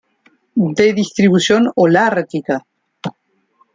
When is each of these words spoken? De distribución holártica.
De 0.79 0.87
distribución 1.01 1.61
holártica. 1.75 2.57